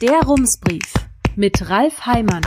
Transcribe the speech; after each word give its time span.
Der 0.00 0.22
Rumsbrief 0.22 0.94
mit 1.36 1.68
Ralf 1.68 2.06
Heimann. 2.06 2.40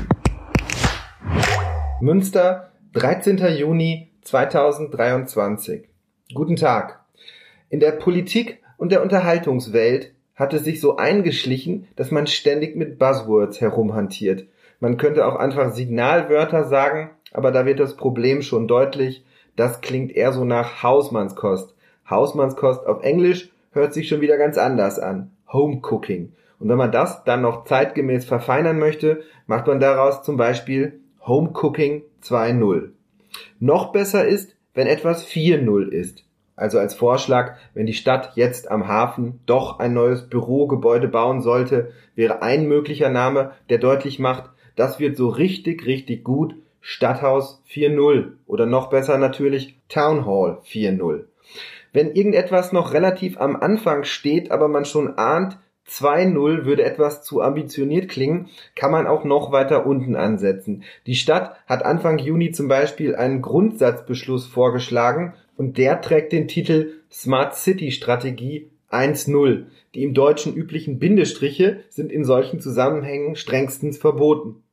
Münster, 2.01 2.71
13. 2.93 3.37
Juni 3.55 4.09
2023. 4.23 5.87
Guten 6.33 6.55
Tag. 6.55 7.05
In 7.69 7.79
der 7.79 7.91
Politik 7.91 8.57
und 8.77 8.91
der 8.91 9.03
Unterhaltungswelt 9.03 10.15
hat 10.33 10.55
es 10.55 10.63
sich 10.63 10.81
so 10.81 10.97
eingeschlichen, 10.97 11.87
dass 11.95 12.09
man 12.09 12.25
ständig 12.25 12.75
mit 12.75 12.97
Buzzwords 12.97 13.61
herumhantiert. 13.61 14.47
Man 14.79 14.97
könnte 14.97 15.27
auch 15.27 15.35
einfach 15.35 15.75
Signalwörter 15.75 16.63
sagen, 16.63 17.11
aber 17.33 17.51
da 17.51 17.67
wird 17.67 17.79
das 17.79 17.95
Problem 17.95 18.41
schon 18.41 18.67
deutlich. 18.67 19.23
Das 19.55 19.81
klingt 19.81 20.11
eher 20.11 20.33
so 20.33 20.43
nach 20.43 20.81
Hausmannskost. 20.81 21.75
Hausmannskost 22.09 22.87
auf 22.87 23.03
Englisch 23.03 23.51
hört 23.73 23.93
sich 23.93 24.07
schon 24.07 24.21
wieder 24.21 24.39
ganz 24.39 24.57
anders 24.57 24.97
an. 24.97 25.29
Home 25.51 25.81
Cooking. 25.83 26.33
Und 26.63 26.69
wenn 26.69 26.77
man 26.77 26.93
das 26.93 27.25
dann 27.25 27.41
noch 27.41 27.65
zeitgemäß 27.65 28.23
verfeinern 28.23 28.79
möchte, 28.79 29.23
macht 29.47 29.67
man 29.67 29.81
daraus 29.81 30.23
zum 30.23 30.37
Beispiel 30.37 31.01
Home 31.27 31.49
Cooking 31.49 32.03
2.0. 32.23 32.91
Noch 33.59 33.91
besser 33.91 34.25
ist, 34.25 34.55
wenn 34.73 34.87
etwas 34.87 35.27
4.0 35.27 35.89
ist. 35.89 36.23
Also 36.55 36.79
als 36.79 36.93
Vorschlag, 36.93 37.57
wenn 37.73 37.85
die 37.85 37.93
Stadt 37.93 38.31
jetzt 38.35 38.71
am 38.71 38.87
Hafen 38.87 39.41
doch 39.45 39.79
ein 39.79 39.93
neues 39.93 40.29
Bürogebäude 40.29 41.09
bauen 41.09 41.41
sollte, 41.41 41.91
wäre 42.15 42.41
ein 42.41 42.65
möglicher 42.69 43.09
Name, 43.09 43.51
der 43.69 43.79
deutlich 43.79 44.17
macht, 44.19 44.49
das 44.77 45.01
wird 45.01 45.17
so 45.17 45.27
richtig, 45.27 45.85
richtig 45.85 46.23
gut 46.23 46.55
Stadthaus 46.79 47.61
4.0 47.69 48.37
oder 48.47 48.67
noch 48.67 48.89
besser 48.89 49.17
natürlich 49.17 49.81
Town 49.89 50.25
Hall 50.25 50.59
4.0. 50.65 51.25
Wenn 51.91 52.13
irgendetwas 52.13 52.71
noch 52.71 52.93
relativ 52.93 53.37
am 53.37 53.57
Anfang 53.57 54.05
steht, 54.05 54.49
aber 54.49 54.69
man 54.69 54.85
schon 54.85 55.17
ahnt, 55.17 55.57
2-0 55.89 56.65
würde 56.65 56.83
etwas 56.83 57.23
zu 57.23 57.41
ambitioniert 57.41 58.09
klingen, 58.09 58.49
kann 58.75 58.91
man 58.91 59.07
auch 59.07 59.23
noch 59.23 59.51
weiter 59.51 59.85
unten 59.85 60.15
ansetzen. 60.15 60.83
Die 61.05 61.15
Stadt 61.15 61.57
hat 61.67 61.83
Anfang 61.83 62.17
Juni 62.17 62.51
zum 62.51 62.67
Beispiel 62.67 63.15
einen 63.15 63.41
Grundsatzbeschluss 63.41 64.47
vorgeschlagen 64.47 65.33
und 65.57 65.77
der 65.77 66.01
trägt 66.01 66.31
den 66.31 66.47
Titel 66.47 66.93
Smart 67.11 67.55
City 67.55 67.91
Strategie 67.91 68.69
1.0. 68.91 69.65
Die 69.93 70.03
im 70.03 70.13
Deutschen 70.13 70.55
üblichen 70.55 70.99
Bindestriche 70.99 71.83
sind 71.89 72.11
in 72.11 72.23
solchen 72.23 72.59
Zusammenhängen 72.59 73.35
strengstens 73.35 73.97
verboten. 73.97 74.63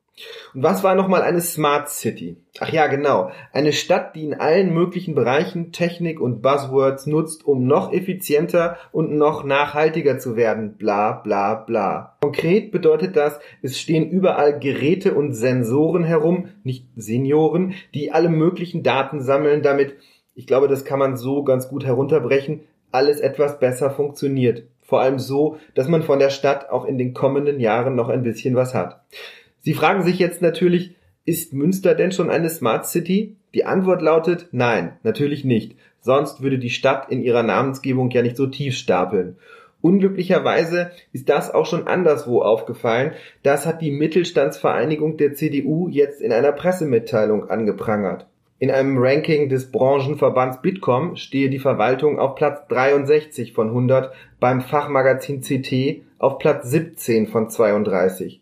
Und 0.54 0.62
was 0.62 0.82
war 0.82 0.94
nochmal 0.94 1.22
eine 1.22 1.40
Smart 1.40 1.88
City? 1.88 2.36
Ach 2.58 2.70
ja, 2.70 2.88
genau. 2.88 3.30
Eine 3.52 3.72
Stadt, 3.72 4.16
die 4.16 4.24
in 4.24 4.34
allen 4.34 4.74
möglichen 4.74 5.14
Bereichen 5.14 5.72
Technik 5.72 6.20
und 6.20 6.42
Buzzwords 6.42 7.06
nutzt, 7.06 7.46
um 7.46 7.66
noch 7.66 7.92
effizienter 7.92 8.76
und 8.92 9.12
noch 9.12 9.44
nachhaltiger 9.44 10.18
zu 10.18 10.36
werden. 10.36 10.76
Bla 10.76 11.12
bla 11.12 11.54
bla. 11.54 12.16
Konkret 12.20 12.72
bedeutet 12.72 13.16
das, 13.16 13.40
es 13.62 13.78
stehen 13.78 14.10
überall 14.10 14.58
Geräte 14.58 15.14
und 15.14 15.32
Sensoren 15.32 16.04
herum, 16.04 16.48
nicht 16.64 16.86
Senioren, 16.96 17.74
die 17.94 18.12
alle 18.12 18.28
möglichen 18.28 18.82
Daten 18.82 19.20
sammeln, 19.22 19.62
damit, 19.62 19.94
ich 20.34 20.46
glaube, 20.46 20.68
das 20.68 20.84
kann 20.84 20.98
man 20.98 21.16
so 21.16 21.44
ganz 21.44 21.68
gut 21.68 21.84
herunterbrechen, 21.84 22.60
alles 22.92 23.20
etwas 23.20 23.60
besser 23.60 23.90
funktioniert. 23.90 24.64
Vor 24.82 25.00
allem 25.00 25.20
so, 25.20 25.58
dass 25.76 25.86
man 25.86 26.02
von 26.02 26.18
der 26.18 26.30
Stadt 26.30 26.68
auch 26.68 26.84
in 26.84 26.98
den 26.98 27.14
kommenden 27.14 27.60
Jahren 27.60 27.94
noch 27.94 28.08
ein 28.08 28.24
bisschen 28.24 28.56
was 28.56 28.74
hat. 28.74 29.00
Sie 29.60 29.74
fragen 29.74 30.02
sich 30.02 30.18
jetzt 30.18 30.40
natürlich, 30.40 30.96
ist 31.26 31.52
Münster 31.52 31.94
denn 31.94 32.12
schon 32.12 32.30
eine 32.30 32.48
Smart 32.48 32.86
City? 32.86 33.36
Die 33.54 33.64
Antwort 33.64 34.00
lautet 34.00 34.48
nein, 34.52 34.96
natürlich 35.02 35.44
nicht. 35.44 35.76
Sonst 36.00 36.42
würde 36.42 36.58
die 36.58 36.70
Stadt 36.70 37.10
in 37.10 37.22
ihrer 37.22 37.42
Namensgebung 37.42 38.10
ja 38.10 38.22
nicht 38.22 38.36
so 38.36 38.46
tief 38.46 38.74
stapeln. 38.74 39.36
Unglücklicherweise 39.82 40.90
ist 41.12 41.28
das 41.28 41.52
auch 41.52 41.66
schon 41.66 41.86
anderswo 41.86 42.42
aufgefallen. 42.42 43.12
Das 43.42 43.66
hat 43.66 43.80
die 43.82 43.90
Mittelstandsvereinigung 43.90 45.16
der 45.16 45.34
CDU 45.34 45.88
jetzt 45.88 46.20
in 46.20 46.32
einer 46.32 46.52
Pressemitteilung 46.52 47.48
angeprangert. 47.48 48.26
In 48.58 48.70
einem 48.70 48.98
Ranking 48.98 49.48
des 49.48 49.72
Branchenverbands 49.72 50.60
Bitkom 50.60 51.16
stehe 51.16 51.48
die 51.48 51.58
Verwaltung 51.58 52.18
auf 52.18 52.34
Platz 52.34 52.66
63 52.68 53.54
von 53.54 53.68
100, 53.68 54.12
beim 54.38 54.60
Fachmagazin 54.60 55.40
CT 55.40 56.02
auf 56.18 56.38
Platz 56.38 56.68
17 56.68 57.26
von 57.26 57.48
32. 57.48 58.39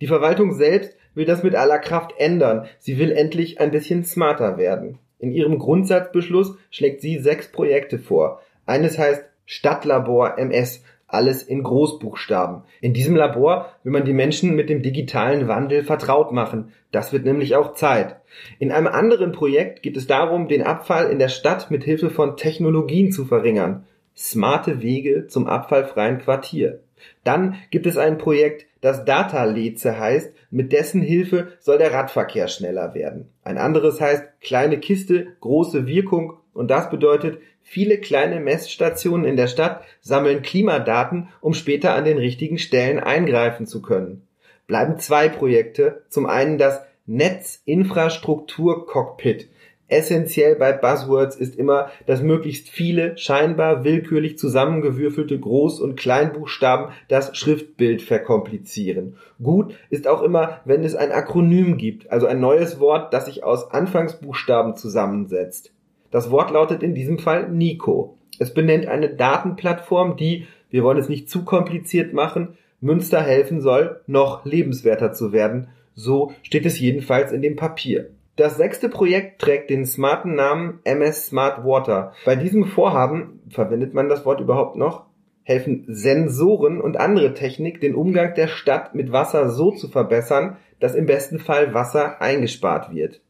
Die 0.00 0.06
Verwaltung 0.06 0.52
selbst 0.52 0.96
will 1.14 1.24
das 1.24 1.42
mit 1.42 1.54
aller 1.54 1.78
Kraft 1.78 2.14
ändern. 2.18 2.66
Sie 2.78 2.98
will 2.98 3.12
endlich 3.12 3.60
ein 3.60 3.70
bisschen 3.70 4.04
smarter 4.04 4.56
werden. 4.56 4.98
In 5.18 5.32
ihrem 5.32 5.58
Grundsatzbeschluss 5.58 6.54
schlägt 6.70 7.00
sie 7.00 7.18
sechs 7.18 7.50
Projekte 7.50 7.98
vor. 7.98 8.40
Eines 8.66 8.98
heißt 8.98 9.24
Stadtlabor 9.46 10.38
MS, 10.38 10.84
alles 11.08 11.42
in 11.42 11.62
Großbuchstaben. 11.62 12.62
In 12.80 12.92
diesem 12.92 13.16
Labor 13.16 13.72
will 13.82 13.92
man 13.92 14.04
die 14.04 14.12
Menschen 14.12 14.54
mit 14.54 14.68
dem 14.68 14.82
digitalen 14.82 15.48
Wandel 15.48 15.82
vertraut 15.82 16.32
machen. 16.32 16.72
Das 16.92 17.12
wird 17.12 17.24
nämlich 17.24 17.56
auch 17.56 17.72
Zeit. 17.72 18.16
In 18.58 18.70
einem 18.70 18.86
anderen 18.86 19.32
Projekt 19.32 19.82
geht 19.82 19.96
es 19.96 20.06
darum, 20.06 20.48
den 20.48 20.62
Abfall 20.62 21.10
in 21.10 21.18
der 21.18 21.28
Stadt 21.28 21.70
mit 21.70 21.82
Hilfe 21.82 22.10
von 22.10 22.36
Technologien 22.36 23.10
zu 23.10 23.24
verringern. 23.24 23.86
Smarte 24.14 24.82
Wege 24.82 25.26
zum 25.26 25.46
abfallfreien 25.46 26.18
Quartier. 26.18 26.80
Dann 27.24 27.56
gibt 27.70 27.86
es 27.86 27.96
ein 27.96 28.18
Projekt, 28.18 28.66
das 28.80 29.04
Data 29.04 29.44
Leze 29.44 29.98
heißt, 29.98 30.32
mit 30.50 30.72
dessen 30.72 31.02
Hilfe 31.02 31.52
soll 31.60 31.78
der 31.78 31.92
Radverkehr 31.92 32.48
schneller 32.48 32.94
werden. 32.94 33.28
Ein 33.42 33.58
anderes 33.58 34.00
heißt 34.00 34.24
kleine 34.40 34.78
Kiste, 34.78 35.28
große 35.40 35.86
Wirkung 35.86 36.34
und 36.54 36.70
das 36.70 36.90
bedeutet, 36.90 37.38
viele 37.62 37.98
kleine 37.98 38.40
Messstationen 38.40 39.26
in 39.26 39.36
der 39.36 39.46
Stadt 39.46 39.82
sammeln 40.00 40.42
Klimadaten, 40.42 41.28
um 41.40 41.54
später 41.54 41.94
an 41.94 42.04
den 42.04 42.18
richtigen 42.18 42.58
Stellen 42.58 42.98
eingreifen 42.98 43.66
zu 43.66 43.82
können. 43.82 44.26
Bleiben 44.66 44.98
zwei 44.98 45.28
Projekte, 45.28 46.02
zum 46.08 46.26
einen 46.26 46.58
das 46.58 46.82
Netzinfrastruktur 47.06 48.86
Cockpit. 48.86 49.48
Essentiell 49.88 50.54
bei 50.56 50.72
Buzzwords 50.72 51.34
ist 51.34 51.56
immer, 51.56 51.90
dass 52.04 52.22
möglichst 52.22 52.68
viele 52.68 53.16
scheinbar 53.16 53.84
willkürlich 53.84 54.36
zusammengewürfelte 54.36 55.38
Groß- 55.38 55.80
und 55.80 55.96
Kleinbuchstaben 55.96 56.92
das 57.08 57.34
Schriftbild 57.34 58.02
verkomplizieren. 58.02 59.16
Gut 59.42 59.74
ist 59.88 60.06
auch 60.06 60.22
immer, 60.22 60.60
wenn 60.66 60.84
es 60.84 60.94
ein 60.94 61.10
Akronym 61.10 61.78
gibt, 61.78 62.12
also 62.12 62.26
ein 62.26 62.38
neues 62.38 62.80
Wort, 62.80 63.14
das 63.14 63.26
sich 63.26 63.44
aus 63.44 63.70
Anfangsbuchstaben 63.70 64.76
zusammensetzt. 64.76 65.72
Das 66.10 66.30
Wort 66.30 66.50
lautet 66.50 66.82
in 66.82 66.94
diesem 66.94 67.18
Fall 67.18 67.48
Nico. 67.48 68.18
Es 68.38 68.52
benennt 68.52 68.86
eine 68.86 69.08
Datenplattform, 69.08 70.16
die, 70.16 70.46
wir 70.70 70.84
wollen 70.84 70.98
es 70.98 71.08
nicht 71.08 71.30
zu 71.30 71.44
kompliziert 71.44 72.12
machen, 72.12 72.58
Münster 72.80 73.22
helfen 73.22 73.62
soll, 73.62 74.00
noch 74.06 74.44
lebenswerter 74.44 75.12
zu 75.12 75.32
werden. 75.32 75.68
So 75.94 76.32
steht 76.42 76.66
es 76.66 76.78
jedenfalls 76.78 77.32
in 77.32 77.42
dem 77.42 77.56
Papier. 77.56 78.10
Das 78.38 78.56
sechste 78.56 78.88
Projekt 78.88 79.40
trägt 79.40 79.68
den 79.68 79.84
smarten 79.84 80.36
Namen 80.36 80.78
MS 80.84 81.26
Smart 81.26 81.64
Water. 81.64 82.12
Bei 82.24 82.36
diesem 82.36 82.66
Vorhaben, 82.66 83.40
verwendet 83.50 83.94
man 83.94 84.08
das 84.08 84.24
Wort 84.24 84.38
überhaupt 84.40 84.76
noch, 84.76 85.06
helfen 85.42 85.86
Sensoren 85.88 86.80
und 86.80 87.00
andere 87.00 87.34
Technik, 87.34 87.80
den 87.80 87.96
Umgang 87.96 88.34
der 88.34 88.46
Stadt 88.46 88.94
mit 88.94 89.10
Wasser 89.10 89.50
so 89.50 89.72
zu 89.72 89.88
verbessern, 89.88 90.56
dass 90.78 90.94
im 90.94 91.06
besten 91.06 91.40
Fall 91.40 91.74
Wasser 91.74 92.22
eingespart 92.22 92.94
wird. 92.94 93.22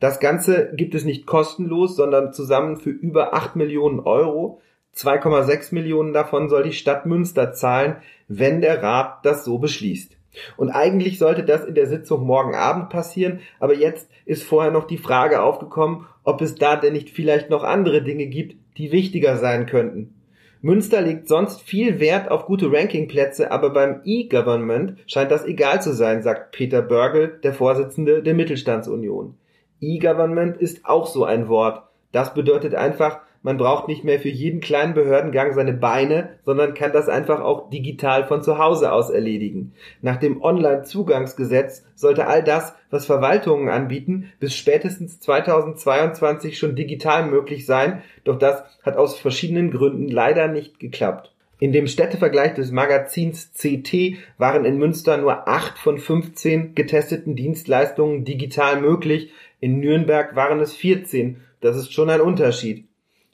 Das 0.00 0.18
Ganze 0.18 0.72
gibt 0.74 0.96
es 0.96 1.04
nicht 1.04 1.26
kostenlos, 1.26 1.94
sondern 1.94 2.32
zusammen 2.32 2.76
für 2.76 2.90
über 2.90 3.34
8 3.34 3.54
Millionen 3.54 4.00
Euro. 4.00 4.60
2,6 4.96 5.72
Millionen 5.76 6.12
davon 6.12 6.48
soll 6.48 6.64
die 6.64 6.72
Stadt 6.72 7.06
Münster 7.06 7.52
zahlen, 7.52 7.98
wenn 8.26 8.60
der 8.60 8.82
Rat 8.82 9.24
das 9.24 9.44
so 9.44 9.58
beschließt. 9.58 10.16
Und 10.56 10.70
eigentlich 10.70 11.18
sollte 11.18 11.42
das 11.42 11.64
in 11.64 11.74
der 11.74 11.86
Sitzung 11.86 12.24
morgen 12.26 12.54
Abend 12.54 12.88
passieren, 12.88 13.40
aber 13.58 13.74
jetzt 13.74 14.08
ist 14.24 14.44
vorher 14.44 14.70
noch 14.70 14.86
die 14.86 14.98
Frage 14.98 15.42
aufgekommen, 15.42 16.06
ob 16.22 16.40
es 16.40 16.54
da 16.54 16.76
denn 16.76 16.92
nicht 16.92 17.10
vielleicht 17.10 17.50
noch 17.50 17.64
andere 17.64 18.02
Dinge 18.02 18.26
gibt, 18.26 18.56
die 18.76 18.92
wichtiger 18.92 19.36
sein 19.36 19.66
könnten. 19.66 20.14
Münster 20.62 21.00
legt 21.00 21.26
sonst 21.26 21.62
viel 21.62 22.00
Wert 22.00 22.30
auf 22.30 22.44
gute 22.44 22.70
Rankingplätze, 22.70 23.50
aber 23.50 23.70
beim 23.70 24.02
E-Government 24.04 24.98
scheint 25.06 25.30
das 25.30 25.46
egal 25.46 25.80
zu 25.80 25.94
sein, 25.94 26.22
sagt 26.22 26.52
Peter 26.52 26.82
Börgel, 26.82 27.40
der 27.42 27.54
Vorsitzende 27.54 28.22
der 28.22 28.34
Mittelstandsunion. 28.34 29.38
E-Government 29.80 30.58
ist 30.58 30.84
auch 30.84 31.06
so 31.06 31.24
ein 31.24 31.48
Wort. 31.48 31.82
Das 32.12 32.34
bedeutet 32.34 32.74
einfach, 32.74 33.20
man 33.42 33.56
braucht 33.56 33.88
nicht 33.88 34.04
mehr 34.04 34.20
für 34.20 34.28
jeden 34.28 34.60
kleinen 34.60 34.92
Behördengang 34.92 35.54
seine 35.54 35.72
Beine, 35.72 36.30
sondern 36.44 36.74
kann 36.74 36.92
das 36.92 37.08
einfach 37.08 37.40
auch 37.40 37.70
digital 37.70 38.26
von 38.26 38.42
zu 38.42 38.58
Hause 38.58 38.92
aus 38.92 39.08
erledigen. 39.08 39.72
Nach 40.02 40.16
dem 40.16 40.42
Online-Zugangsgesetz 40.42 41.84
sollte 41.94 42.26
all 42.26 42.44
das, 42.44 42.74
was 42.90 43.06
Verwaltungen 43.06 43.70
anbieten, 43.70 44.30
bis 44.40 44.54
spätestens 44.54 45.20
2022 45.20 46.58
schon 46.58 46.76
digital 46.76 47.26
möglich 47.26 47.64
sein, 47.64 48.02
doch 48.24 48.38
das 48.38 48.62
hat 48.82 48.96
aus 48.96 49.18
verschiedenen 49.18 49.70
Gründen 49.70 50.08
leider 50.08 50.48
nicht 50.48 50.78
geklappt. 50.78 51.32
In 51.60 51.72
dem 51.72 51.86
Städtevergleich 51.86 52.54
des 52.54 52.72
Magazins 52.72 53.52
CT 53.52 54.16
waren 54.38 54.64
in 54.64 54.78
Münster 54.78 55.18
nur 55.18 55.46
acht 55.46 55.78
von 55.78 55.98
15 55.98 56.74
getesteten 56.74 57.36
Dienstleistungen 57.36 58.24
digital 58.24 58.80
möglich. 58.80 59.30
In 59.60 59.78
Nürnberg 59.78 60.34
waren 60.36 60.60
es 60.60 60.74
14. 60.74 61.42
Das 61.60 61.76
ist 61.76 61.92
schon 61.92 62.08
ein 62.08 62.22
Unterschied. 62.22 62.89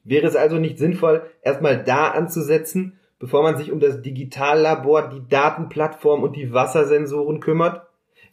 Wäre 0.07 0.27
es 0.27 0.37
also 0.37 0.57
nicht 0.57 0.79
sinnvoll, 0.79 1.23
erstmal 1.43 1.83
da 1.83 2.09
anzusetzen? 2.09 2.99
bevor 3.19 3.43
man 3.43 3.57
sich 3.57 3.73
um 3.73 3.81
das 3.81 4.03
Digitallabor, 4.03 5.09
die 5.09 5.27
Datenplattform 5.29 6.23
und 6.23 6.37
die 6.37 6.53
Wassersensoren 6.53 7.41
kümmert? 7.41 7.86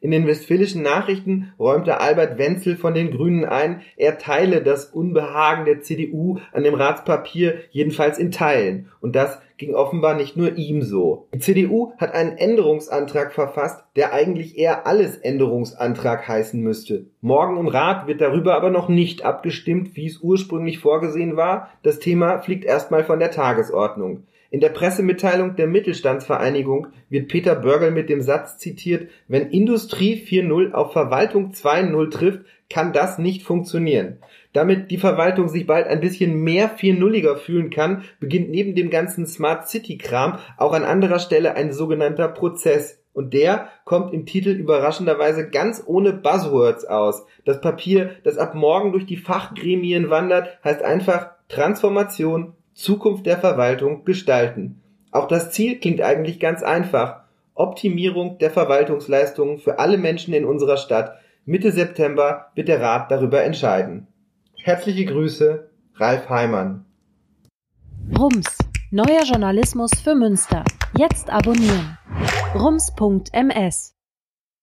In 0.03 0.11
den 0.11 0.27
Westfälischen 0.27 0.81
Nachrichten 0.81 1.53
räumte 1.57 2.01
Albert 2.01 2.37
Wenzel 2.37 2.75
von 2.75 2.93
den 2.93 3.11
Grünen 3.11 3.45
ein, 3.45 3.83
er 3.95 4.17
teile 4.17 4.61
das 4.61 4.87
Unbehagen 4.87 5.63
der 5.63 5.79
CDU 5.79 6.39
an 6.51 6.63
dem 6.63 6.73
Ratspapier 6.73 7.59
jedenfalls 7.71 8.19
in 8.19 8.29
Teilen. 8.29 8.89
Und 8.99 9.15
das 9.15 9.39
ging 9.57 9.75
offenbar 9.75 10.15
nicht 10.15 10.35
nur 10.35 10.57
ihm 10.57 10.81
so. 10.81 11.29
Die 11.33 11.39
CDU 11.39 11.93
hat 11.99 12.13
einen 12.13 12.37
Änderungsantrag 12.37 13.31
verfasst, 13.31 13.81
der 13.95 14.11
eigentlich 14.11 14.57
eher 14.57 14.85
alles 14.85 15.15
Änderungsantrag 15.15 16.27
heißen 16.27 16.59
müsste. 16.59 17.05
Morgen 17.21 17.57
im 17.57 17.69
Rat 17.69 18.05
wird 18.05 18.19
darüber 18.19 18.55
aber 18.55 18.71
noch 18.71 18.89
nicht 18.89 19.23
abgestimmt, 19.23 19.95
wie 19.95 20.07
es 20.07 20.19
ursprünglich 20.19 20.79
vorgesehen 20.79 21.37
war. 21.37 21.69
Das 21.81 21.99
Thema 21.99 22.39
fliegt 22.39 22.65
erstmal 22.65 23.05
von 23.05 23.19
der 23.19 23.31
Tagesordnung. 23.31 24.23
In 24.53 24.59
der 24.59 24.69
Pressemitteilung 24.69 25.55
der 25.55 25.65
Mittelstandsvereinigung 25.65 26.89
wird 27.09 27.27
Peter 27.27 27.55
Börgel 27.55 27.89
mit 27.89 28.07
dem 28.07 28.21
Satz 28.21 28.59
zitiert, 28.59 29.09
wenn 29.27 29.49
Industrie 29.49 30.23
4.0 30.23 30.73
auf 30.73 30.93
Verwaltung 30.93 31.53
2.0 31.53 32.11
trifft, 32.11 32.41
kann 32.69 32.93
das 32.93 33.17
nicht 33.17 33.41
funktionieren. 33.41 34.19
Damit 34.53 34.91
die 34.91 34.99
Verwaltung 34.99 35.49
sich 35.49 35.65
bald 35.65 35.87
ein 35.87 36.01
bisschen 36.01 36.35
mehr 36.35 36.77
4.0iger 36.77 37.35
fühlen 37.35 37.71
kann, 37.71 38.03
beginnt 38.19 38.51
neben 38.51 38.75
dem 38.75 38.91
ganzen 38.91 39.25
Smart 39.25 39.67
City 39.69 39.97
Kram 39.97 40.37
auch 40.57 40.73
an 40.73 40.83
anderer 40.83 41.17
Stelle 41.17 41.55
ein 41.55 41.73
sogenannter 41.73 42.27
Prozess. 42.27 43.01
Und 43.11 43.33
der 43.33 43.69
kommt 43.85 44.13
im 44.13 44.27
Titel 44.27 44.51
überraschenderweise 44.51 45.49
ganz 45.49 45.81
ohne 45.83 46.13
Buzzwords 46.13 46.85
aus. 46.85 47.25
Das 47.43 47.59
Papier, 47.59 48.11
das 48.23 48.37
ab 48.37 48.53
morgen 48.53 48.91
durch 48.91 49.07
die 49.07 49.17
Fachgremien 49.17 50.11
wandert, 50.11 50.59
heißt 50.63 50.83
einfach 50.83 51.31
Transformation, 51.49 52.53
Zukunft 52.73 53.25
der 53.25 53.37
Verwaltung 53.37 54.05
gestalten. 54.05 54.81
Auch 55.11 55.27
das 55.27 55.51
Ziel 55.51 55.79
klingt 55.79 56.01
eigentlich 56.01 56.39
ganz 56.39 56.63
einfach. 56.63 57.23
Optimierung 57.53 58.39
der 58.39 58.49
Verwaltungsleistungen 58.49 59.59
für 59.59 59.79
alle 59.79 59.97
Menschen 59.97 60.33
in 60.33 60.45
unserer 60.45 60.77
Stadt. 60.77 61.17
Mitte 61.45 61.71
September 61.71 62.47
wird 62.55 62.67
der 62.67 62.81
Rat 62.81 63.11
darüber 63.11 63.43
entscheiden. 63.43 64.07
Herzliche 64.55 65.05
Grüße, 65.05 65.69
Ralf 65.95 66.29
Heimann. 66.29 66.85
Rums, 68.17 68.57
neuer 68.91 69.23
Journalismus 69.23 69.91
für 70.03 70.15
Münster. 70.15 70.63
Jetzt 70.97 71.29
abonnieren. 71.29 71.97
rums.ms 72.55 73.92